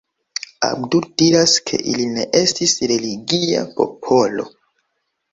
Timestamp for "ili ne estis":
1.91-2.73